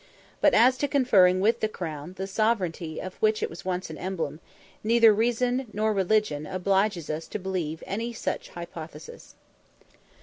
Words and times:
But 0.41 0.55
as 0.55 0.79
to 0.79 0.87
conferring 0.87 1.41
with 1.41 1.59
the 1.59 1.67
crown, 1.67 2.13
the 2.17 2.25
sovereignty 2.25 2.99
of 2.99 3.17
which 3.17 3.43
it 3.43 3.51
was 3.51 3.63
once 3.63 3.91
an 3.91 3.99
emblem, 3.99 4.39
neither 4.83 5.13
reason 5.13 5.67
nor 5.73 5.93
religion 5.93 6.47
obliges 6.47 7.07
us 7.11 7.27
to 7.27 7.37
believe 7.37 7.83
any 7.85 8.11
such 8.11 8.49
hypothesis. 8.49 9.35